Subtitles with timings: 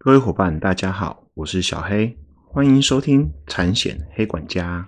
[0.00, 2.16] 各位伙伴，大家好，我是小黑，
[2.46, 4.86] 欢迎收听产险黑管家。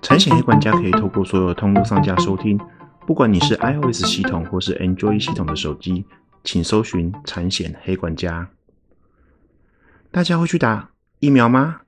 [0.00, 2.56] 产险黑管家可以透过所有通路上架收听，
[3.04, 6.06] 不管你是 iOS 系统或是 Android 系统的手机，
[6.44, 8.48] 请搜寻产险黑管家。
[10.12, 11.80] 大家会去打疫苗吗？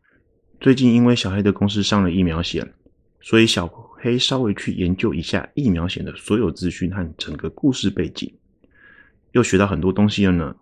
[0.58, 2.74] 最近因为小黑的公司上了疫苗险，
[3.20, 8.34] 所以小黑稍微去研究一下疫苗险的所有资讯和整个故事背景。
[9.34, 10.56] 又学到很多东西了呢。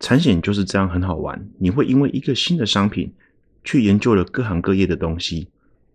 [0.00, 3.12] 产险就是这样很好玩，你会因为一个新的商品
[3.62, 5.48] 去研究了各行各业的东西，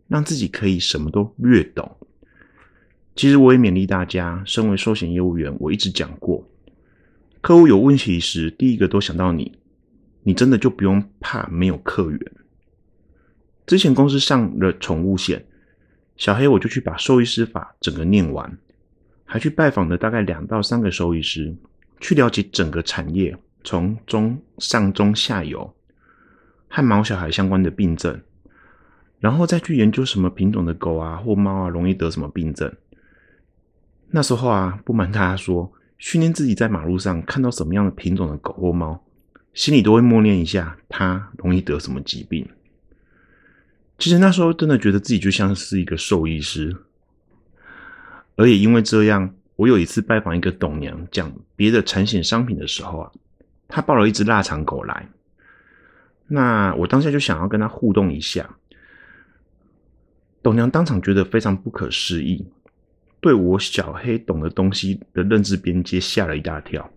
[0.08, 1.98] 让自己可以什么都略懂。
[3.16, 6.44] 其实我也勉励大家，身为寿险业务员，我一直讲过，
[7.42, 9.59] 客户有问题时，第一个都想到你，
[10.23, 12.20] 你真的就不用怕没有客源。
[13.67, 15.45] 之前公司上了宠物险，
[16.17, 18.58] 小黑我就去把兽医师法整个念完。
[19.32, 21.56] 还去拜访了大概两到三个兽医师，
[22.00, 25.72] 去了解整个产业，从中上中下游
[26.67, 28.20] 和毛小孩相关的病症，
[29.20, 32.73] 然后再去研究什么品种的狗啊或猫啊容易得什么病症。
[34.09, 39.00] 那时候啊，不瞒大家说，训练自己在马路上看到什么样的品种的狗或猫，
[39.53, 42.50] 心里都会默念一下，它容易得什么疾病。
[44.00, 46.75] 其实那时候真的觉得自己就像是一个兽医师。
[48.40, 53.12] 而也因为这样，我有一次拜访一个董娘，讲别的产险商品的时候啊，
[53.68, 55.09] 她抱了一只腊肠狗来。
[56.26, 58.50] 那我当下就想要跟她互动一下，
[60.42, 62.48] 董娘当场觉得非常不可思议，
[63.20, 66.90] 对我小黑懂的东西的认知边界吓了一大跳。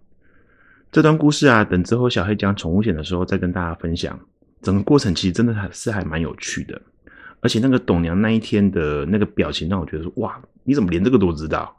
[0.92, 4.16] 这段故事啊，等之后小黑讲宠物险的时候再跟大家分享。
[4.60, 6.80] 整个过程其实真的还是还蛮有趣的。
[7.42, 11.76] 而且那个董娘那一天的那个表情，让我觉得说：哇，你怎么连这个都知道？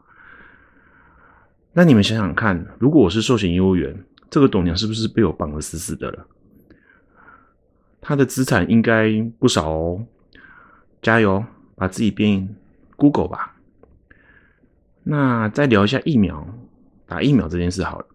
[1.71, 6.27] 那你们想想看，如果我是寿险业务员，这个董娘是不是被我绑得死死的了？
[8.01, 10.05] 她的资产应该不少哦，
[11.01, 11.43] 加油，
[11.75, 12.55] 把自己变
[12.97, 13.55] Google 吧。
[15.03, 16.45] 那再聊一下疫苗，
[17.07, 18.05] 打疫苗这件事好了。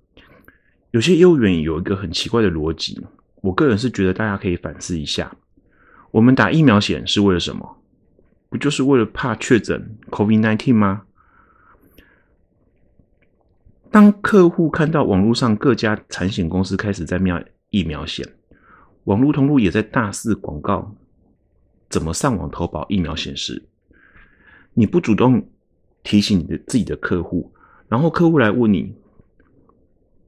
[0.90, 3.02] 有些业务员有一个很奇怪的逻辑，
[3.40, 5.34] 我个人是觉得大家可以反思一下。
[6.10, 7.76] 我们打疫苗险是为了什么？
[8.48, 11.02] 不就是为了怕确诊 COVID-19 吗？
[13.90, 18.26] 当客户看到网络上各家产险公司开始在卖疫苗险，
[19.04, 20.94] 网络通路也在大肆广告
[21.90, 23.62] 怎么上网投保疫苗险时，
[24.74, 25.46] 你不主动
[26.02, 27.52] 提醒你的自己的客户，
[27.88, 28.94] 然后客户来问你，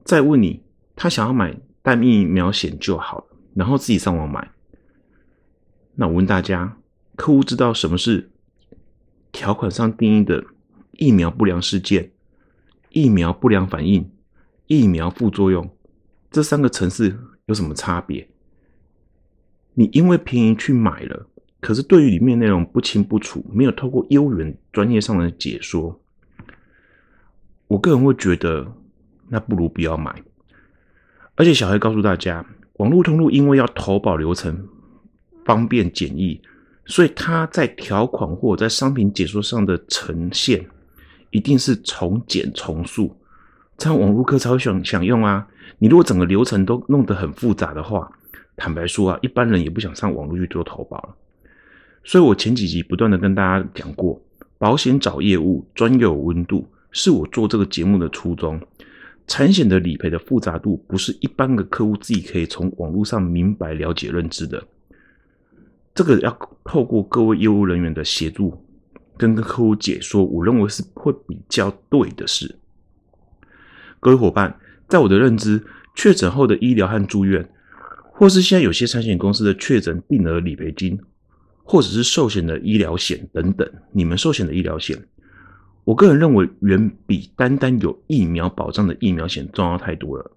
[0.05, 0.63] 再问你，
[0.95, 3.25] 他想要买带疫苗险就好了，
[3.55, 4.51] 然后自己上网买。
[6.01, 6.79] 那我问大家，
[7.15, 8.31] 客户知道什么是
[9.31, 10.43] 条款上定义的
[10.93, 12.11] 疫苗不良事件、
[12.89, 14.11] 疫苗不良反应、
[14.67, 15.71] 疫苗副作用
[16.31, 18.27] 这三个层次有什么差别？
[19.75, 21.27] 你因为便宜去买了，
[21.61, 26.01] 可是对于里面内容不清不楚，没有透过业务员专业上的解说，
[27.67, 28.73] 我个人会觉得
[29.29, 30.23] 那不如不要买。
[31.35, 32.47] 而且小黑告诉大家，
[32.79, 34.67] 网络通路因为要投保流程。
[35.51, 36.41] 方便简易，
[36.87, 40.65] 所以它在条款或在商品解说上的呈现，
[41.31, 43.13] 一定是从简从速，
[43.77, 45.45] 这样网络客才会想想用啊。
[45.81, 48.09] 你如果整个流程都弄得很复杂的话，
[48.57, 51.17] 坦白说啊，一般人也不想上网络去做投保了。
[52.05, 54.23] 所以我前几集不断的跟大家讲过，
[54.57, 58.61] 保险找业务专有温度，是我做这个节目的初衷。
[59.27, 64.63] 产险的理赔的复杂度，不是一般的客户自己可以从网络上明白了解认知的。
[66.01, 66.35] 这个要
[66.65, 68.65] 透过各位业务人员的协助，
[69.19, 72.57] 跟客户解说，我认为是会比较对的事。
[74.01, 75.63] 各位伙伴，在我的认知，
[75.95, 77.47] 确诊后的医疗和住院，
[78.15, 80.99] 或是现在有些产险公司的确诊定额理赔金，
[81.65, 85.07] 或者是寿险的医疗险等等，你们寿险的医疗险，
[85.85, 90.31] 我个人认为远比单单有疫苗保障的疫苗险重要太多了。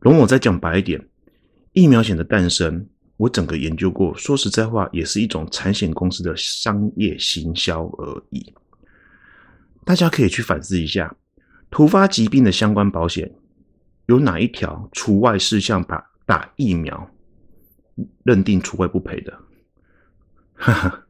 [0.00, 1.06] 容我再讲白一点，
[1.74, 2.88] 疫苗险的诞生。
[3.16, 8.54] 我整个研究过，说实在话，也是一种产险公司的商业行销而已。
[9.84, 11.16] 大家可以去反思一下，
[11.70, 13.32] 突发疾病的相关保险
[14.06, 17.08] 有哪一条除外事项把打疫苗
[18.24, 19.38] 认定除外不赔的？
[20.54, 21.02] 哈哈。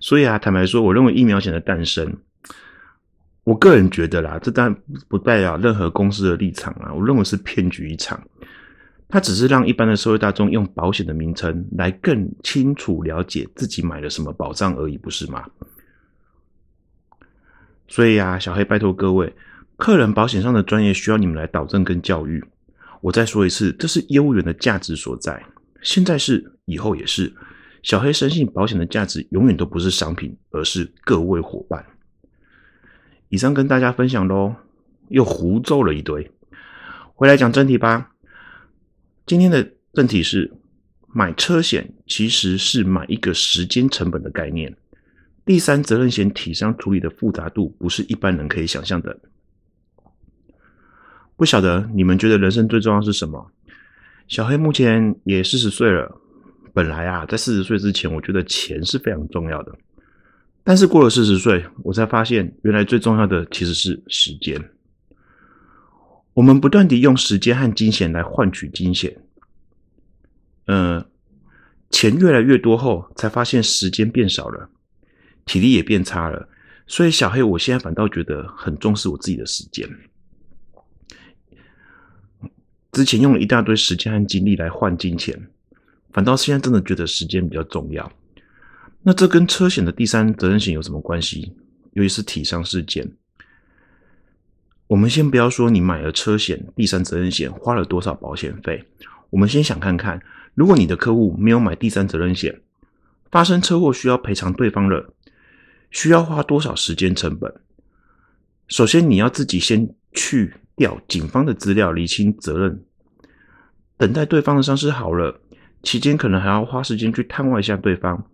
[0.00, 2.16] 所以啊，坦白说，我认为疫苗险的诞生，
[3.44, 8.20] 我个人觉得啦，这当然不代表任何公司的立场啊，我认为是骗局一场。
[9.10, 15.44] 它只是让一般的社会大众用保险的名称来更清楚了解自己买了什么保障而已，不是吗？
[17.88, 19.34] 所以啊，小黑拜托各位，
[19.76, 22.44] 客人保险上的专业需要你们来导正跟教育。
[23.00, 25.44] 我再说一次，这是业务员的价值所在，
[25.82, 27.34] 现在是，以后也是。
[27.82, 31.84] 小黑深信保险的价值永远都不是商品，而是各位伙伴。
[33.30, 34.54] 以上跟大家分享喽，
[35.08, 36.30] 又胡诌了一堆。
[37.14, 38.09] 回来讲正题吧。
[39.30, 40.50] 今天的正题是
[41.06, 44.76] 买车险其实是买一个时间成本的概念。
[45.46, 49.16] 第三责任险体商处理的复杂度不是一般人可以想象的。
[51.36, 53.52] 不晓得你们觉得人生最重要是什么？
[54.26, 56.20] 小黑目前也四十岁了。
[56.74, 59.72] 本来啊，在四十岁之前，我觉得钱是非常重要的。
[60.64, 64.60] 但是过了四十岁，我才发现，原来最重要的其实是时间。
[66.34, 69.16] 我们不断地用时间和金钱来换取金钱。
[70.66, 71.04] 嗯，
[71.90, 74.70] 钱越来越多后，才发现时间变少了，
[75.44, 76.48] 体力也变差了。
[76.86, 79.88] 所以小黑，我现在反倒觉得很重视我自己的时间。
[82.92, 85.48] 之前用了一大堆时间和精力来换金钱，
[86.12, 88.10] 反倒现在真的觉得时间比较重要。
[89.02, 91.54] 那这跟车险的第三责任险有什么关系？
[91.92, 93.10] 尤其是体伤事件。
[94.90, 98.84] 我们先不要说你买了车险、第三责任险花了多少保险费，
[99.30, 100.20] 我们先想看看，
[100.52, 102.60] 如果你的客户没有买第三责任险，
[103.30, 105.14] 发生车祸需要赔偿对方了，
[105.92, 107.54] 需要花多少时间成本？
[108.66, 110.54] 首先，你要自己先去。
[110.76, 112.82] 调警方的资料，厘清责任，
[113.98, 115.38] 等待对方的伤势好了，
[115.82, 118.24] 期间可能还要花时间去探望一下对方。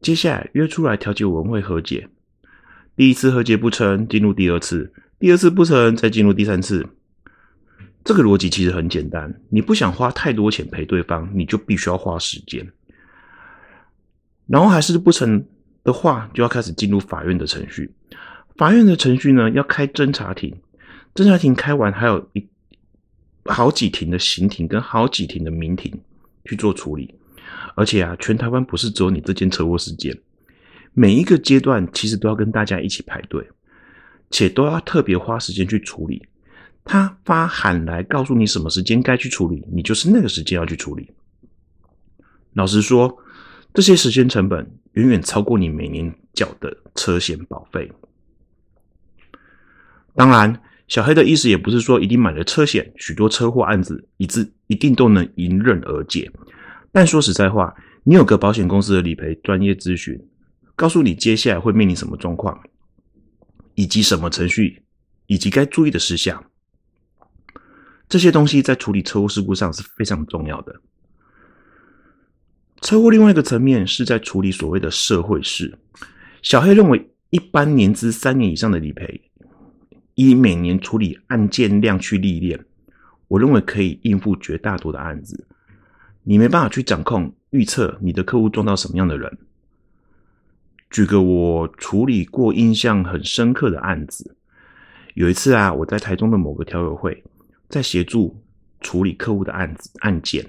[0.00, 2.08] 接下来约出来调解委员会和解，
[2.96, 4.90] 第一次和解不成，进入第二次，
[5.22, 6.84] 第二次不成，再进入第三次。
[8.02, 12.72] 这个逻辑其实很简单，你不想花太多钱陪对方，你就必须要花时间。
[14.48, 15.46] 然后还是不成
[15.84, 17.94] 的话，就要开始进入法院的程序。
[18.56, 20.52] 法院的程序呢，要开侦查庭。
[21.14, 22.44] 侦查庭开完，还有一
[23.44, 26.00] 好几庭的刑庭跟好几庭的民庭
[26.44, 27.14] 去做处理，
[27.76, 30.18] 而且啊，全台湾不是只有你这件车祸事件，
[30.94, 33.48] 每一个阶段其实都要跟大家一起排队，
[34.32, 36.26] 且都要特别花时间去处理。
[36.84, 41.08] 他发函来告诉你什么时间该去处理，你就是那个时间要去处理。
[42.54, 43.16] 老实说，
[43.72, 47.92] 这些时间成本远远超过你每年缴的车险保费。
[50.16, 50.60] 当然。
[50.88, 56.30] 小黑的意思也不是说一定买了车险，许多车祸案子一致一定都能迎刃而解。
[56.90, 57.74] 但说实在话，
[58.04, 60.20] 你有个保险公司的理赔专业咨询，
[60.76, 62.60] 告诉你接下来会面临什么状况，
[63.74, 64.82] 以及什么程序，
[65.26, 66.44] 以及该注意的事项，
[68.08, 70.80] 这些东西在处理车祸事故上是非常重要的。
[72.80, 75.78] 车祸另外一个层面是在处理所谓的社会事。
[76.42, 79.20] 小黑认为，一般年资三年以上的理赔。
[80.14, 82.62] 以每年处理案件量去历练，
[83.28, 85.46] 我认为可以应付绝大多的案子。
[86.22, 89.38] 你没办法去掌控预测你的客户撞到什么样的人。
[90.92, 94.36] 举个我处理过印象很深刻的案子，
[95.14, 97.24] 有一次啊，我在台中的某个调委会，
[97.68, 98.40] 在协助
[98.80, 100.46] 处理客户的案子案件，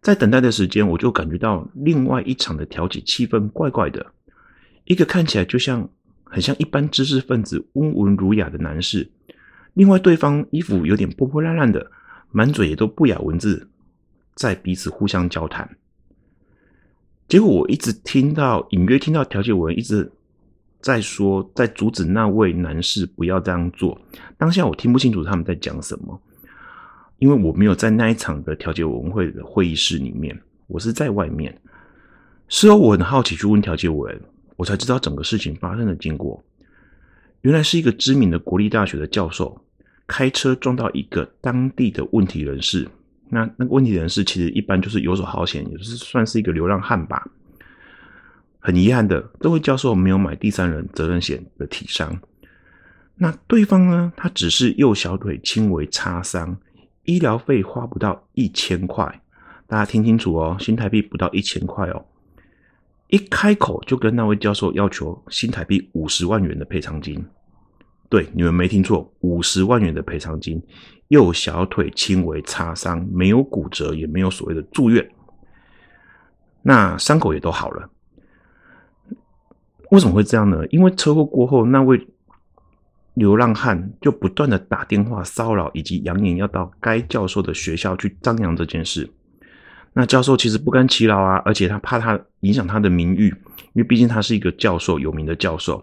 [0.00, 4.06] 在等待的时间，我就感觉到另外一场的调解气氛怪怪的，
[4.84, 5.88] 一个看起来就像。
[6.30, 9.10] 很像一般知识分子温文儒雅的男士，
[9.72, 11.90] 另外对方衣服有点破破烂烂的，
[12.30, 13.66] 满嘴也都不雅文字，
[14.34, 15.78] 在彼此互相交谈。
[17.28, 20.10] 结果我一直听到，隐约听到调解委员一直
[20.80, 24.00] 在说，在阻止那位男士不要这样做。
[24.38, 26.18] 当下我听不清楚他们在讲什么，
[27.18, 31.54] 因为我没有在那一场的调解委员会的会议室里面，我是在外面。
[32.48, 34.20] 事后我很好奇去问调解委员。
[34.56, 36.42] 我才知道整个事情发生的经过，
[37.42, 39.56] 原来是一个知名的国立大学的教授
[40.06, 42.88] 开车撞到一个当地的问题人士。
[43.30, 47.26] 那那个问题人士其实一般就是游手好闲，也是算是一个流浪汉吧。
[48.58, 52.18] 很遗憾的，这位教授没有买第三人责任险的体伤。
[53.14, 54.12] 那对方呢？
[54.16, 56.56] 他只是右小腿轻微擦伤，
[57.04, 59.20] 医疗费花不到一千块。
[59.66, 62.04] 大家听清楚哦，新台币不到一千块哦。
[63.08, 67.24] 一开口就跟那位教授要求新台币五十万元的赔偿金，
[68.08, 70.62] 对，你们没听错，五十万元的赔偿金。
[71.08, 75.10] 右小腿轻微擦伤，没有骨折，也没有所谓的住院，
[76.60, 77.88] 那伤口也都好了。
[79.90, 80.66] 为什么会这样呢？
[80.66, 82.06] 因为车祸过后，那位
[83.14, 89.10] 流浪汉就不断的打电话骚扰，以及扬言要到该教授的学校去张扬这件事。
[89.94, 93.28] 那教授其实不甘其劳啊，而且他怕他影响他的名誉，
[93.72, 95.82] 因为毕竟他是一个教授，有名的教授。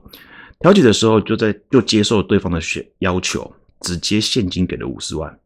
[0.59, 5.39] 调解的时候就在就接受对方的选要求，直接现金给了五十万。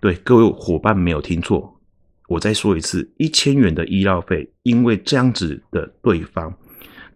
[0.00, 1.78] 对各位伙伴没有听错，
[2.28, 6.54] 我再说一次，一千元的医疗费，因为这样子的对方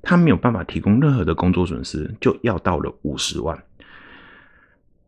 [0.02, 3.56] 他没有办法提供任何的工作损失，就要到了五十万。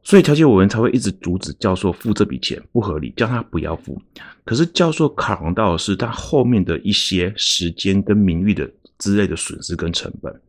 [0.04, 4.00] 所以调解委员才会一直阻止教授付这笔钱不合理，叫他不要付。
[4.44, 10.40] 可是教授考量到的是他后面的一些时间跟名誉的之类的损失跟成本。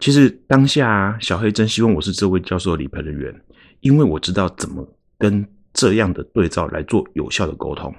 [0.00, 3.42] 其实当下小黑真希望我是这位教授理赔人员，
[3.80, 4.88] 因为我知道怎么
[5.18, 7.94] 跟这样的对照来做有效的沟通，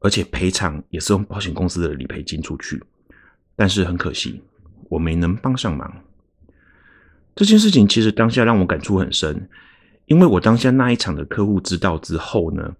[0.00, 2.80] 而且赔偿也是用保险公司的理赔金出去。
[3.56, 4.42] 但是很可惜，
[4.90, 5.90] 我没能帮上忙。
[7.34, 9.48] 这件事情其实当下让我感触很深，
[10.04, 12.76] 因为我当下那一场的客户知道之后呢，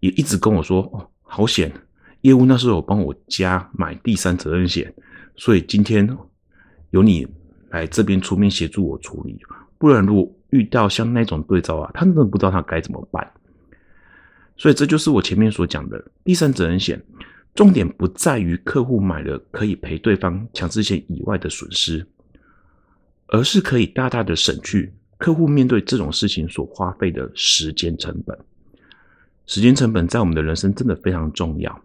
[0.00, 1.72] 也一直跟我说：“哦，好险，
[2.22, 4.92] 业务那时候有帮我加买第三责任险，
[5.36, 6.06] 所以今天
[6.90, 7.26] 由你
[7.70, 9.38] 来这边出面协助我处理。
[9.78, 13.30] 不然如果遇到像那种对照啊，他真的不知道他该怎么办。
[14.56, 17.02] 所以这就是我前面所讲的第三责任险，
[17.54, 22.06] 重点不在于客户买了可以赔对方强制险以外的损失。”
[23.32, 28.36] 而是可以大大的省去客户面对这种事情所花费的时间成本。
[29.46, 31.80] 时间成本在我们的人生真的非常重要。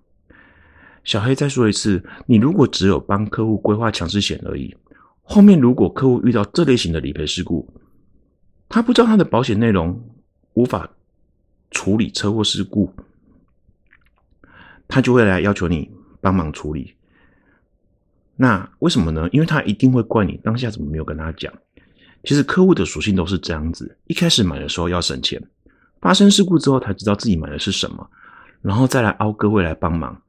[1.04, 4.76] 小黑再说一次，你如果只有帮客户规划强制险而已，
[5.28, 7.68] 后面如果客户遇到这类型的理赔事故，
[8.70, 10.02] 他不知道他的保险内容
[10.54, 10.90] 无法
[11.72, 12.94] 处理车祸事故，
[14.88, 15.90] 他就会来要求你
[16.22, 16.94] 帮忙处理。
[18.36, 19.28] 那为什么呢？
[19.32, 21.52] 因为他一定会怪你当下怎么没有跟他讲。
[22.24, 25.42] 其实客户的属性都是这样子：一开始买的时候要省钱，
[26.02, 28.10] 发生事故之后才知道自己买的是什么，
[28.62, 30.22] 然后再来凹各位来帮忙。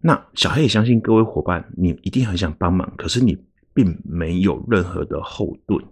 [0.00, 3.36] 那小黑也相信各位伙伴，你一定很想帮忙，可是你
[3.74, 5.84] 并没有任何的后盾。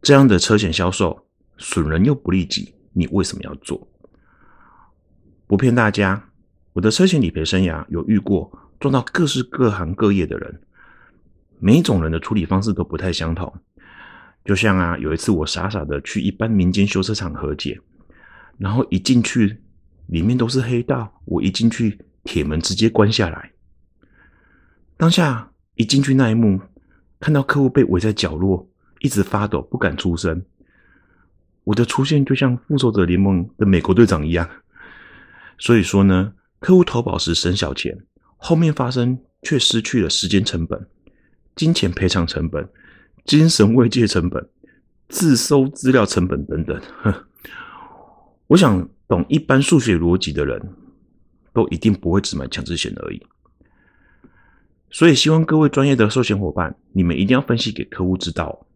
[0.00, 1.26] 这样的车险销售
[1.58, 3.88] 损人又不利己，你为什么要做？
[5.46, 6.30] 不骗大家，
[6.72, 8.50] 我的车险理赔生涯有遇过。
[8.78, 10.60] 撞到各式各行各业的人，
[11.58, 13.52] 每一种人的处理方式都不太相同。
[14.44, 17.80] 就像啊，有一次我傻傻的去一般民间修车厂和解，
[18.56, 19.60] 然后一进去，
[20.06, 21.20] 里面都是黑道。
[21.24, 23.50] 我一进去，铁门直接关下来。
[24.96, 26.60] 当下一进去那一幕，
[27.18, 28.68] 看到客户被围在角落，
[29.00, 30.42] 一直发抖，不敢出声。
[31.64, 34.48] 我的出现就像复仇者联盟的美国队长一样。
[35.58, 37.96] 所以说呢，客户投保时省小钱。
[38.40, 40.86] 后面发生却失去了时间成本、
[41.56, 42.68] 金钱赔偿成本、
[43.24, 44.48] 精神慰藉成本、
[45.08, 46.80] 自收资料成本等等。
[48.46, 50.60] 我想懂一般数学逻辑的人
[51.52, 53.20] 都一定不会只买强制险而已。
[54.90, 58.66] 所以希望各位专业的寿险伙伴，你们一定要分析给客户知道。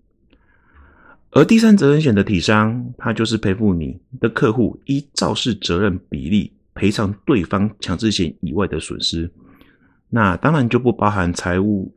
[1.31, 9.31] 而第三责任险的体商，它就是赔付你的客户依肇事责任比例赔偿对方强制险以外的损失。
[10.11, 11.91] 那当然就不包含财务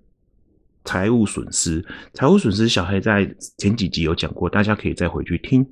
[0.85, 5.67] 财务损失，财务损失小黑在前几集有讲过，大家可以再回去听。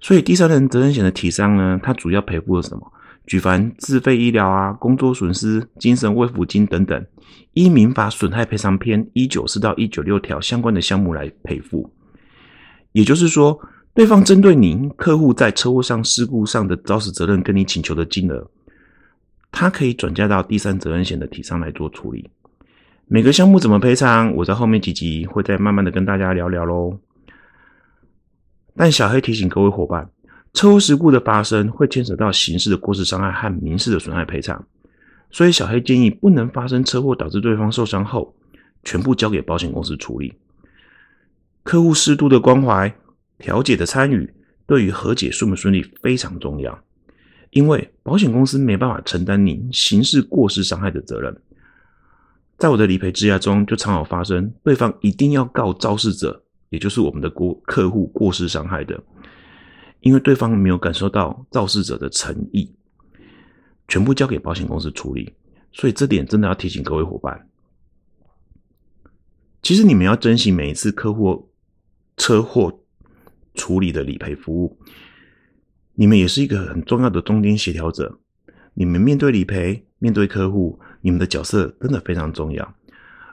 [0.00, 2.90] 所以第三人责任险的体伤呢，它主要赔付了什么？
[3.30, 7.06] 举凡自费医疗啊、工作损失、精神慰抚金等等，
[7.52, 11.88] 依民法损害赔偿篇一九四到一九六条相关的项目来赔付。
[12.90, 13.56] 也就是说，
[13.94, 18.50] 对方针对您客户在车祸上事故上的肇事责任，跟你请求的金额。
[19.52, 22.28] 他可以转嫁到第三责任险的体上来做处理。
[23.06, 26.98] 每个项目怎么赔偿，我在后面几集会再慢慢的跟大家聊聊喽。
[28.74, 30.10] 但小黑提醒各位伙伴，
[30.52, 34.64] 车祸事故的发生会牵扯到刑事的过失伤害和民事的损害赔偿，
[35.30, 38.34] 所以小黑建议不能发生车祸导致对方受伤后，
[38.82, 40.34] 全部交给保险公司处理。
[41.62, 42.92] 客户适度的关怀、
[43.38, 44.32] 调解的参与，
[44.66, 46.78] 对于和解顺不顺利非常重要。
[47.50, 51.36] 因为保险公司没办法承担您刑事过失伤害的责任，
[52.58, 59.00] 在我的理赔质押中就常有发生，对方一定要告肇事者，也就是我们的过客户过失伤害的，
[60.00, 62.72] 因为对方没有感受到肇事者的诚意，
[63.88, 65.32] 全部交给保险公司处理，
[65.72, 67.48] 所以这点真的要提醒各位伙伴，
[69.62, 71.50] 其实你们要珍惜每一次客户
[72.16, 72.80] 车祸
[73.54, 74.78] 处理的理赔服务。
[75.94, 78.18] 你们也是一个很重要的中间协调者，
[78.72, 82.74] 你们面对理赔、面对客户，你们的角色真的非常重要。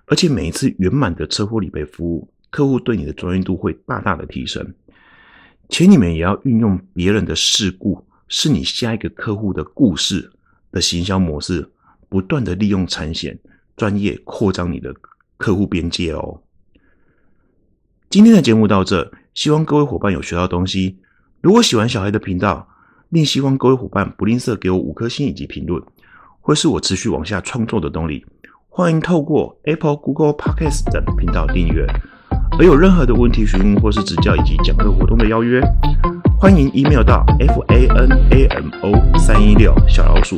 [0.06, 4.74] 而且每一次圆满的车祸理赔服务，客户对你的专业度会大大的提升。
[5.70, 10.32] 且你们也要运用别人的事故，是你下一个客户的故事
[10.72, 11.70] 的行销模式，
[12.10, 13.38] 不断的利用产险
[13.76, 14.94] 专业扩张你的
[15.38, 16.42] 客户边界哦。
[18.10, 20.98] 今天的节目到这，希望各位伙伴有学到东西。
[21.42, 22.68] 如果喜欢小黑的频道，
[23.10, 25.84] 另希望各位伙伴不吝啬给我五颗星以及评论，
[26.42, 28.26] 会是我持续往下创作的动力。
[28.70, 31.86] 欢迎透过 Apple、Google Podcast 等频道订阅。
[32.60, 35.62] 而有任何的问题询问或是指教以及讲课活动的邀约，
[36.40, 40.36] 欢迎 email 到 f a n a m o 三一六小老鼠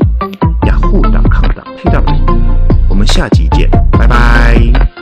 [0.67, 2.43] yahoo.com.tw
[2.89, 4.98] 我们下集见，拜拜。